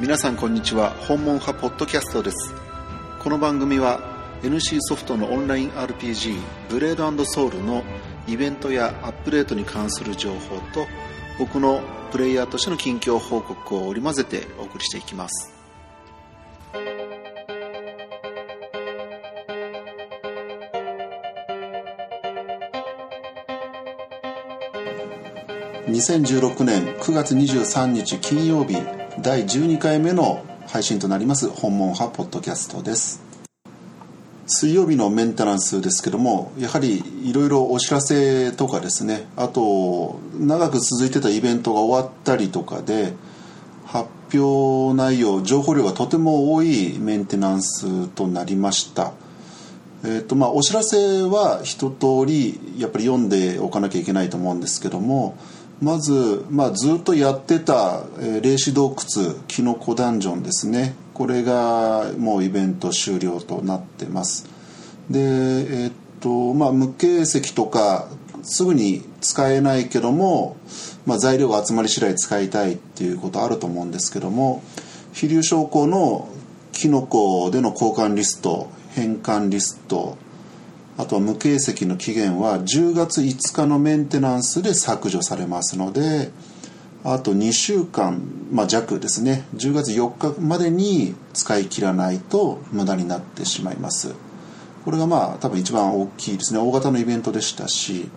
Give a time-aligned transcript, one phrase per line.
[0.00, 0.92] 皆さんこんにちは。
[0.92, 2.54] 訪問派ポッドキャストです。
[3.18, 4.00] この番組は
[4.42, 7.84] NC ソフトのオンライン RPG ブレードソウルの
[8.26, 10.86] イベントやアップデートに関する情報と
[11.38, 11.82] 僕の
[12.12, 15.52] プレイヤーとしての近況報告を織り交ぜてお送りしていきます。
[25.88, 33.22] 2016年9月23日金曜日第12回目の配信となります訪問派ポッドキャストです。
[34.46, 43.12] 水曜日のメンテナンスですけどもやはりいろいろお知らせとかですねあと長く続いてたイベントが終わったりとかで
[43.84, 44.08] 発
[44.40, 49.12] 表内容情報量がとても多いメンテナンスとなりました。
[50.02, 55.36] えーとまあ、お知らせは一通りやっぱり読んでおかなきゃいけないと思うんですけども
[55.80, 60.94] まず、まあ、ずっとやってた、え、霊視洞窟キノコダンジョンですね。
[61.14, 64.46] これがもうイベント終了となってます。
[65.10, 68.08] でえっ、とまあ無形石とか
[68.42, 70.56] すぐに使えないけども、
[71.04, 74.62] まあ、材料が集まり次第使いたいっていうことあると思うんですけども
[75.12, 76.28] 飛龍商工の
[76.72, 80.16] キノコでの交換リスト変換リスト
[81.00, 86.30] あとは無形石の期限は10月5日のメンテナンスで削除されますので
[87.02, 88.20] あと2週間、
[88.52, 89.46] まあ、弱ですね。
[89.56, 94.14] 10月4日までに使い切らないと無駄になってしまいます。
[94.84, 96.60] これがまあ多分一番大きいですね。
[96.60, 98.10] 大型のイベントでしたし。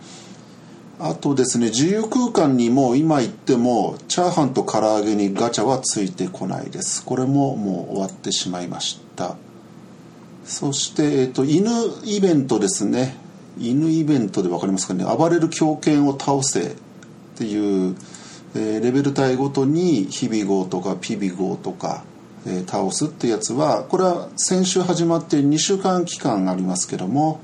[0.99, 7.05] あとですね自由空間にも今言ってもチャーハンと唐揚げにガチャはついてこないです。
[7.05, 9.37] これももう終わってしまいました。
[10.45, 11.69] そして、えっと、犬
[12.05, 13.15] イベントですね。
[13.57, 15.05] 犬イベントで分かりますかね。
[15.05, 16.75] 暴れる狂犬を倒せっ
[17.37, 17.95] ていう、
[18.55, 22.03] えー、レベル帯ごとにヒビゴとかピビゴとか、
[22.45, 27.39] えー、倒すってやつはこれは先週始まって2週間期間ありますけども、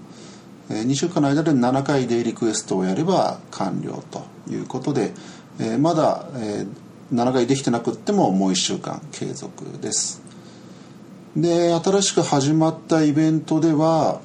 [0.70, 5.14] えー、2週間の間で7回デイリクエストをやれば完了ということで、
[5.60, 10.29] えー、まだ、えー、7回できてなくってももう1週間継続です。
[11.36, 14.20] で新しく始まったイベントでは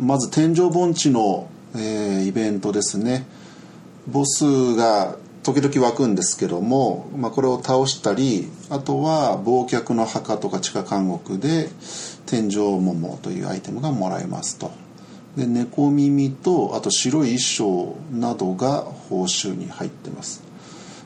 [0.00, 3.26] まず天井盆地の、えー、イベントですね。
[4.08, 11.68] ボスが時々湧くんですけども、まあ、これを倒したりあとは忘却の墓とか地下監獄で
[12.26, 14.72] 天井桃というアイテムがもらえますと。
[15.36, 20.42] で猫耳とあと白い衣装などが報酬に入ってます。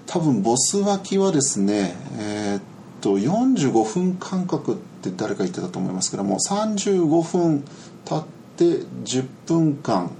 [0.07, 2.63] 多分ボス脇はですねえー、っ
[3.03, 7.65] と45分間隔ってって誰か言ってたと思いますけども35分
[8.05, 8.25] 経っ
[8.57, 8.65] て
[9.05, 10.13] 10分間、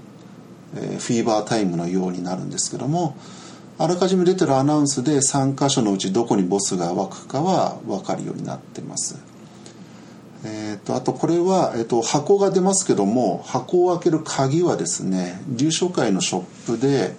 [0.75, 3.17] えー、フィーバータイムのようになるんですけども
[3.77, 9.17] あらかじめ出てるアナウンスで3箇所のうちどこにボスが湧くかは分かるようになってます。
[10.45, 17.15] えーと、あとこれは、えーと、箱が出ますけども箱を開ける鍵はですね流商会のショップで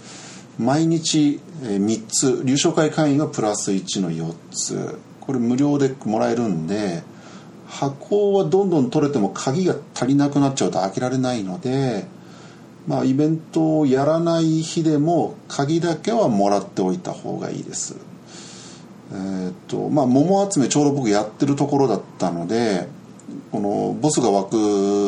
[0.59, 7.03] 毎日3つ流商会会員がプラス1の4つこれ無料でもらえるんで
[7.75, 12.07] 箱はどんどん取れても鍵が足りなくなっちゃうと開けられないので
[12.87, 17.97] まあイベントをやらない日でも鍵だけはもらっておいた方がいいです。
[19.13, 22.89] えー、っとまあ桃集めちょうど僕やってるところだったので
[23.51, 24.55] このボスが湧く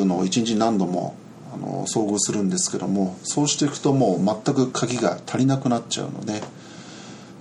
[0.04, 1.16] のを一日何度も
[1.54, 6.42] あの遭遇するんですけどもそうしていくともう全く鍵が足りなくなっちゃうので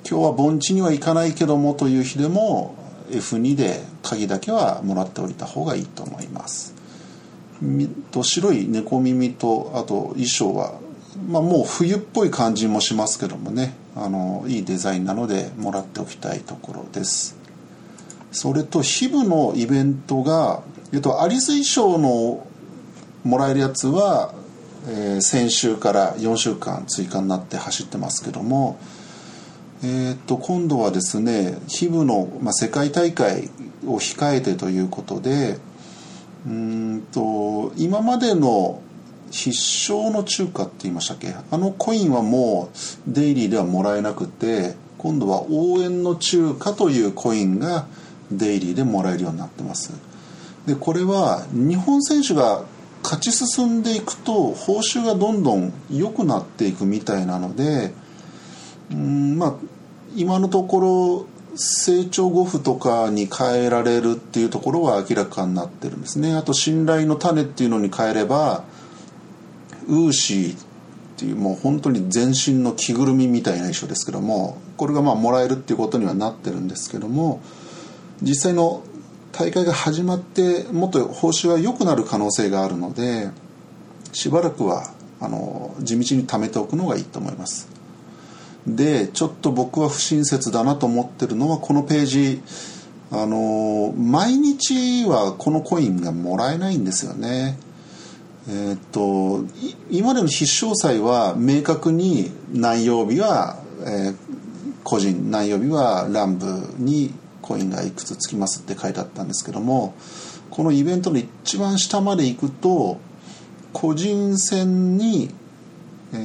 [0.07, 2.75] 今日は盆地には行かないけどもという日でも
[3.09, 6.73] F2 で鍵だけはもらっておいた方がいいと思います。
[8.11, 10.79] と白い猫耳とあと衣装は、
[11.27, 13.75] まあ、もう冬っぽい感じもしますけどもね。
[13.97, 17.37] あのいいデザインなのでもらっておきたいところです。
[18.31, 20.61] それとヒブのイベントが、
[20.93, 22.45] えっと、アリス衣装の
[23.23, 24.33] もらえるやつは、
[24.89, 28.77] えー、先週から4週間追加になって走ってますけども。
[29.83, 33.51] えーと、今度はですねヒブの、まあ、世界大会
[33.87, 35.57] を控えてということで
[36.45, 38.81] うんと今までの
[39.31, 41.33] 必勝の中華って言いましたっけ？
[41.51, 42.69] あのコインはも
[43.07, 47.87] うデイリーではもらえなくて今度は応援の中華というコインが
[48.31, 49.91] デイリーでもらえるようになってます。
[50.65, 52.63] でこれは日本選手が
[53.03, 57.93] 勝ち進んでいくと報酬がどんどん良くなっていくみたいなので
[58.91, 59.53] うんまあ
[60.15, 66.35] 今のところ成長5歩とかに変えられるっていうところは明らかになってるんですね。
[66.35, 68.63] あと信頼の種っていうのに変えれば
[69.87, 70.57] ウーシーっ
[71.17, 77.41] ていうもう本当に全身の着ぐるみみたいな衣装ですけどもこれがまあもらえるっていうことにはなってるんですけども
[78.21, 78.83] 実際の
[79.31, 83.29] 大会が始まってもっと報酬が良くなる可能性があるので
[84.11, 87.74] しばらくはあの地道に貯めておくのがいいと思います。
[88.67, 92.41] でちょっと僕は不親切だなと思ってるのはこのページ。
[93.11, 97.57] あの毎日はこのコインがもらえないんですよね。
[98.49, 99.45] えー、っと
[99.89, 104.15] 今までの必勝祭は明確に何曜日は、えー、
[104.83, 109.95] 個人何曜日は乱舞にコインがいくつつきますって書いてあったんですけども
[110.49, 112.99] このイベントの一番下まで行くと
[113.73, 115.31] 個人戦に、
[116.15, 116.17] え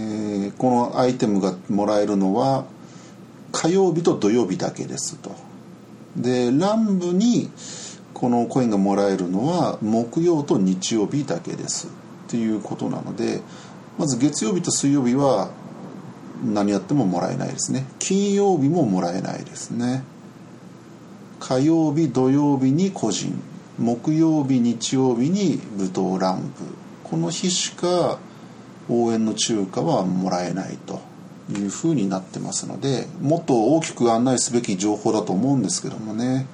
[0.48, 2.64] ー、このアイテムがもらえるのは
[3.52, 5.32] 火曜日と土曜日だけですと。
[6.16, 7.50] で乱舞に
[8.14, 11.88] このコインがもらえるのは木曜と日曜日だけです。
[11.88, 11.90] っ
[12.28, 13.40] ていうことなので
[13.98, 15.50] まず月曜日と水曜日は
[16.44, 17.86] 何やってももらえないですね。
[17.98, 20.04] 金曜日ももらえないですね。
[21.40, 23.40] 火曜日土曜日に個人。
[23.78, 26.52] 木曜日日曜日に舞踏乱舞
[27.02, 28.18] この日しか
[28.90, 31.00] 応援の中華はもらえないと
[31.50, 36.46] いうふうになってますのでもっと大きく案内すべき情報だと思うんですけどもね。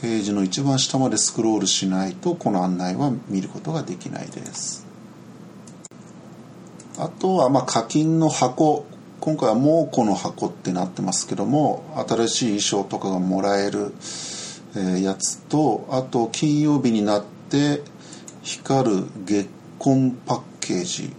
[0.00, 4.86] ページの一番下までスクロールしないとこの案内は見ることができないです。
[6.98, 8.84] あとはま課金の箱。
[9.20, 13.92] 今回は猛虎の箱ってなってますけども新しい衣装とかがもらえる、
[15.02, 17.82] やつとあと金曜日になって
[18.42, 19.48] 光る月
[19.78, 21.12] 婚パッケージ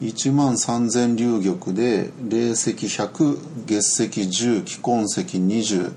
[0.00, 5.92] 1万3000流玉で霊石100月石10既婚石20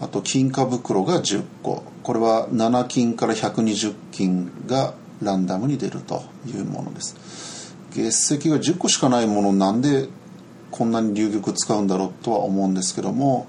[0.00, 1.82] あと金貨袋が10個。
[2.04, 7.74] これは7金から120金がランダムに出るというものです。
[7.90, 10.08] 月石が10個しかないものなんで
[10.70, 13.48] こんなに流玉使うんだろうとは思うんですけども、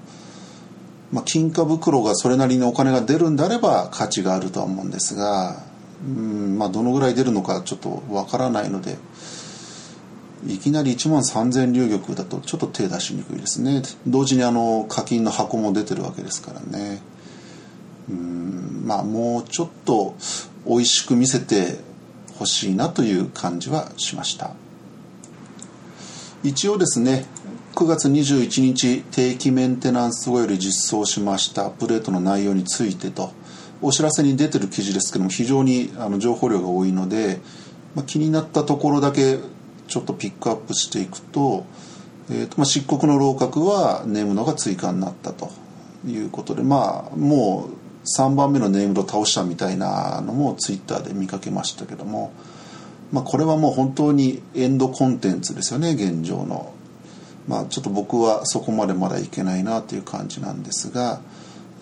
[1.12, 5.62] まあ、金貨袋がそれなりにお金が出るんであれば価値があるとは思うんですが
[6.04, 8.96] うんまあどのぐらい出るのかちょっとわからないので
[10.46, 13.82] いきなり1万3000流玉だとちょっと手出しにくいですね。
[14.06, 17.02] 同時にあの課金の箱も出てるわけですからね。
[18.08, 20.16] うんまあもうちょっと
[20.66, 21.78] 美味しく見せて
[22.38, 24.52] ほしいなという感じはしました。
[26.42, 27.26] 一応ですね
[27.74, 33.32] 9月21日定期メンテナンス後より実装しましたアップデートの内容についてと
[33.82, 37.40] お知らせに出てる記事ですけども非常にあの情報量が多いので、
[37.94, 39.38] まあ、気になったところだけ
[39.90, 41.66] ちょっとピックアップしていくと,、
[42.30, 45.50] えーとまあ、漆黒の楼閣はネームのが追加になったと
[46.06, 52.32] いうことでまあもう3番目のネームド倒したみたいなのもツイッターで見かけましたけども、
[53.12, 56.72] まあ、これはもう本当にエンドコンテンツですよね現状の。
[57.48, 61.20] まあ、ちょっと僕はそこまでまだいけないなという感じなんですが、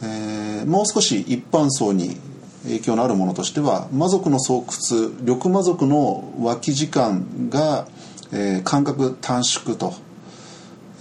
[0.03, 2.17] えー、もう少し一般層に
[2.65, 7.87] 影響のあるものとしては魔族の巣窟緑魔族の脇時間が
[8.33, 9.95] えー、間隔短縮と。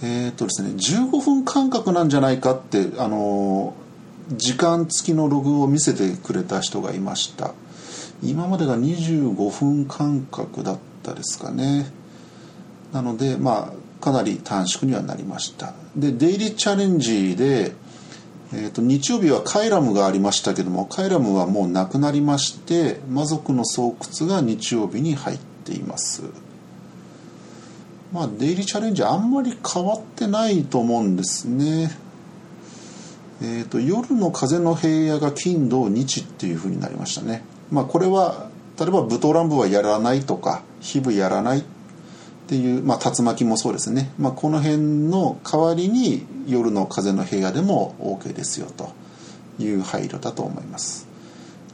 [0.02, 3.74] えっ、ー、とですね15分間隔なんじゃないかってあの
[4.30, 7.52] 時間付きのログを見せてくれた人がいました。
[8.22, 11.90] 今までが25分間隔だったですかね。
[12.92, 15.74] なのでまあかなり短縮にはなりました。
[15.96, 17.72] でデイリーチャレンジで、
[18.52, 23.94] えーと、日曜日はカイラムがありましたけどもカイラムはもうなくなりまして魔族の巣窟
[24.28, 26.22] が日曜日に入っています。
[28.12, 31.90] まあ、デイリーチャレンジあんまり変わってないと思うんですね。
[33.40, 37.44] えーと、夜の風の平野が金土日っていうふうになりましたね。
[37.70, 38.48] まあ、これは
[38.78, 41.62] 例えばブトランブはやらないとかヒブやらないっ
[42.46, 48.92] ていう、まあ、竜巻もそうですね、まあ、この辺の代わりに夜の風の平野でも OK ですよと
[49.58, 51.08] いう配慮だと思います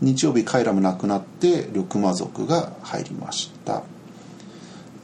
[0.00, 3.82] 日曜日カイラムなくなって緑魔族が入りました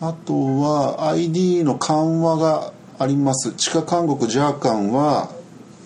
[0.00, 3.52] あとは ID の緩和があります。
[3.52, 5.30] 地下監獄ジャーカンは、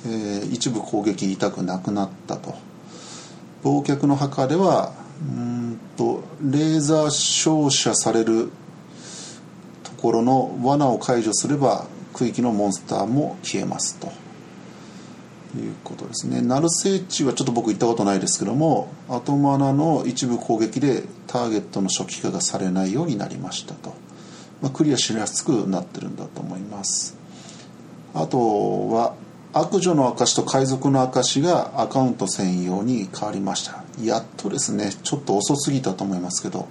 [0.06, 2.54] えー、一部攻撃痛くなくなったと。
[3.64, 8.50] 忘却の墓ではうんとレーザー照射される
[9.82, 14.12] ところの罠を解除すれば区域のモンスターも消えますと。
[15.56, 16.40] いうことですね。
[16.40, 24.03] ナルセーチはちょっと僕行ったことないですけどもアトマナの一部攻撃でターゲットの初期化がされないようになりましたと。
[24.64, 27.18] まあ、クリアしやすくなってるんだと思います。
[28.14, 29.14] あとは
[29.52, 33.84] 悪女の証と海賊の証がアカウント専用に変わりました。
[34.02, 36.66] やっとですねちょっと遅すぎたと思いますけど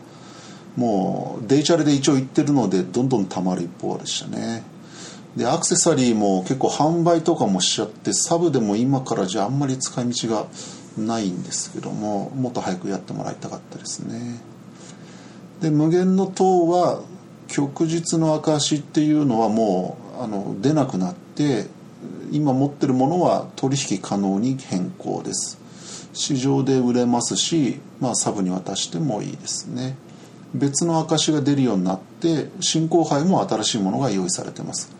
[0.75, 4.63] もうデイチャレで一応言ってるのでどんどんたまる一方でしたね。
[5.37, 10.47] でアクセサリーも結構販売とかもしちゃってサブでも今からじゃあんまり使い道が
[10.97, 14.41] ないんですけどももっと早くやってもらいたかったですね。
[15.61, 17.03] で無限の塔は
[17.53, 21.67] 旭日の証っていうのはもうあの出なくなって
[22.31, 25.59] 今持ってるものは取引可能に変更です。
[26.13, 29.95] 市場で売れますし、まあ、サブに渡してもいいですね。
[30.55, 34.91] 別の証が出るようになって新興杯も新しいものが用意されてます。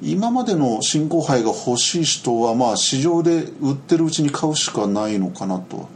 [0.00, 5.88] 今までの新興杯が欲しい人はまあ市場で売ってるうちに買うしかないのかなと、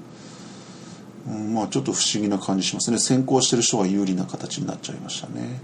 [1.29, 2.99] うん、まあちょっと不思議な感じしますね。
[2.99, 5.61] 先行してる人が有利な形になっちゃいましたね。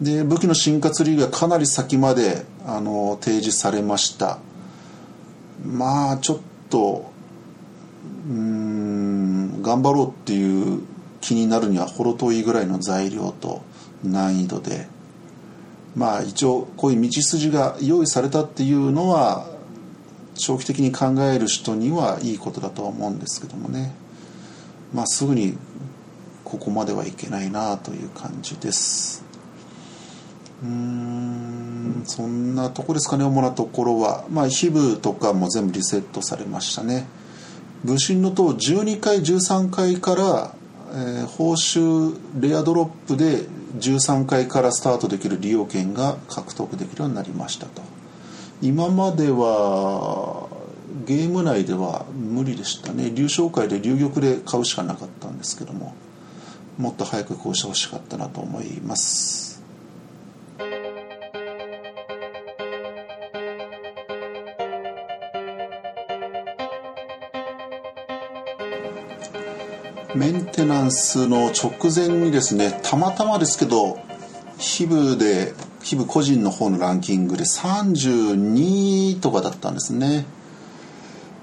[0.00, 4.38] で武器の進化ツリーがかなり先まであの提示されました。
[5.64, 7.10] まあちょっと
[8.28, 10.82] うん頑張ろうっていう
[11.20, 13.62] 気になるには程遠いぐらいの材料と
[14.04, 14.88] 難易度で。
[15.94, 19.46] まあ一応こういう道筋が用意されたっていうのは
[20.34, 23.94] 長期的に考える人にはいいことだとは思うんですけどもね。
[24.94, 25.56] まあすぐに
[26.44, 29.24] ここまではいけないなという感じです。
[30.62, 34.24] うんそんなとこですかね主なところは。
[34.30, 37.06] まあ非部とかも全部リセットされましたね。
[37.84, 40.54] 武神の塔12回13回から、
[40.92, 43.44] えー、報酬レアドロップで
[43.78, 47.82] 13回からスタートできる利用権が獲得できるようになりましたと。
[48.62, 50.45] 今までは
[51.06, 53.10] ゲーム内では無理でしたね。
[53.14, 55.94] 流昇会で流玉で買うしかなかったんですけども
[56.78, 59.62] もっと早くこうしてほしかったなと思います。
[70.14, 73.98] メンテナンスの直前にですねたまたまですけど
[74.58, 75.52] ヒブで
[75.82, 80.24] ヒブ個人の方のランキングで32とかだったんですね。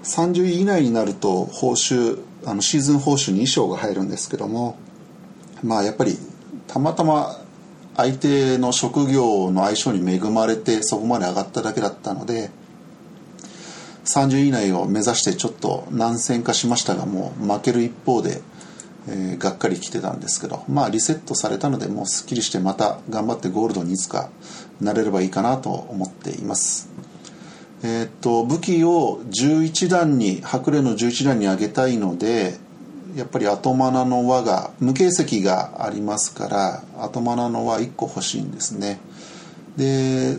[0.03, 4.77] 30位以内になると報酬あのシーズン報酬に衣装が入るんですけども
[5.63, 6.17] まあやっぱり
[6.67, 7.39] たまたま
[7.95, 12.50] 相手の職業の相性に恵まれてそこまで上がっただけだったので
[14.05, 18.41] 30位以内を目指してちょっと難戦化しましたがもう負ける一方で
[19.07, 24.29] えー、がっかり来てたんですけどまあリセットされたのでもうすっきりしてまた頑張ってゴールドにいつか
[24.79, 26.89] なれればいいかなと思っています。
[27.83, 32.55] えー、っと武器を11段に白麗の11段に上げたいので
[33.15, 38.99] やっぱり後マナの輪が無形石がありますから後マナの輪1個欲しいんですね。
[39.77, 40.37] で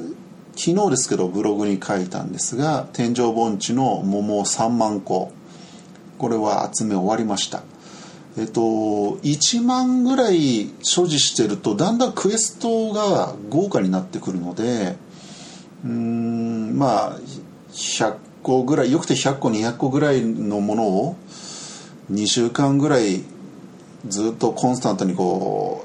[0.56, 5.32] 昨日ですけどブログに書いたんですが天井盆地の桃3万個。
[6.16, 7.62] これは集め終わりました。
[8.36, 14.96] えっと、1万ぐらい所持してるとだんだんクエストが豪華になってくるので
[15.84, 17.18] うんまあ
[17.72, 21.16] 100個ぐらいよくて100個200個ぐらいのものを
[22.10, 23.22] 2週間ぐらい
[24.06, 25.84] ずっとコンスタントにこ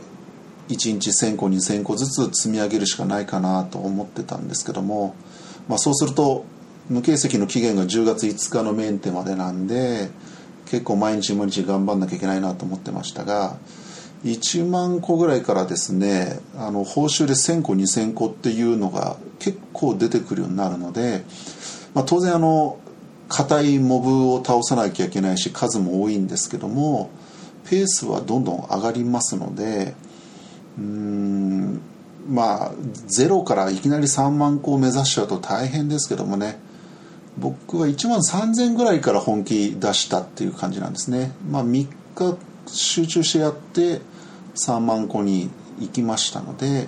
[0.70, 5.16] う1日1000個2000個ずつ積み上げるしかないかなと思ってたんですけども、
[5.68, 6.46] まあ、そうすると
[6.90, 10.10] 無形石の期限が10月5日のメンテまでなんで
[10.66, 13.58] 結構毎日毎日頑張んなきゃいけないなと思ってましたが
[14.24, 21.24] 1万個ぐらいからですねあの報酬で1000個2000個っていうのが結構出てくるようになるので、
[21.94, 22.80] まあ、当然あの
[23.30, 27.12] 硬いモブを倒さなきゃいけないし数も多いんですけども
[27.70, 29.94] ペースはどんどん上がりますので
[30.78, 31.82] うん
[32.28, 32.72] まあ
[33.08, 36.60] ゼロからいきなり3万個を目指しちゃうと大変ですけどもね
[37.38, 41.32] 僕は1万3000ぐらいから本気出したっていう感じなんですね。
[41.50, 44.02] まあ3日集中してやって
[44.60, 45.50] 3万個に
[45.80, 46.88] 行きましたので、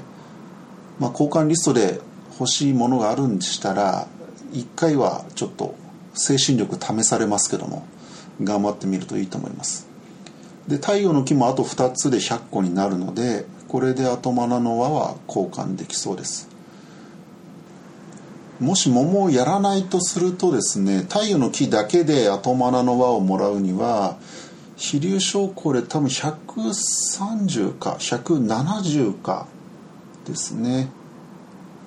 [0.99, 2.01] まあ、交換リストで
[2.39, 4.07] 欲しいものがあるんでしたら
[4.51, 5.75] 1回はちょっと
[6.13, 7.85] 精神力試されますけども
[8.43, 9.87] 頑張ってみるといいと思います。
[10.67, 16.49] で太陽の木もあと2つで100個になるのでこれで後マナの輪は交換できそうです。
[18.59, 24.17] もし桃をやらないとするとですね太陽の木だけで後マナの輪をもらうには
[24.81, 29.45] 飛竜将校で多分130か170か
[30.25, 30.89] ですね。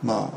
[0.05, 0.31] まあ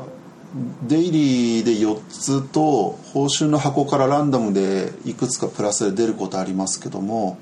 [0.88, 7.38] デイリーで4つと報酬の箱からランダムでいくつかプラスで出ることありますけども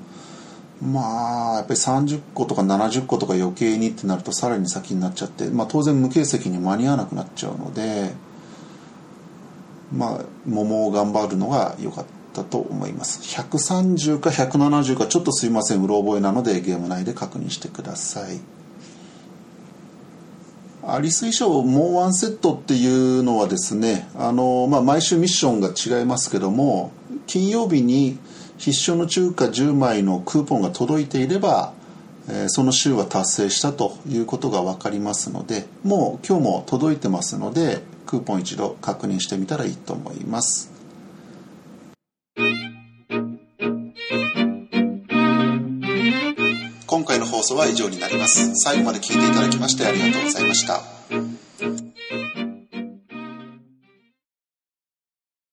[0.83, 8.11] まあやっぱり30個とか70個とか余計にってなるとさらに先になっちゃって、まあ、当然無形石に間に合わなくなっちゃうので
[9.91, 12.16] まあ桃を頑張るのが良かった。
[12.41, 13.19] ったと思います。
[13.35, 15.83] 130か170かちょっとすいません。
[15.83, 18.39] うろ覚えなのでゲーム内で確認してください。
[20.89, 26.91] アリス衣装もうワンセットっていうのはですねあの、まあ、毎週ミッションが違いますけども
[27.25, 28.17] 金曜日に
[28.57, 31.73] 必勝の中華10枚のクーポンが届いていれば、
[32.29, 40.76] え、その週は達成したということが分かりますのでもう今日も届いてますのでクーポン一度確認してみたらいいと思います。
[46.85, 48.55] 今回の放送は以上になります。
[48.55, 50.81] 最後まで聞いていただきましてありがとうございました。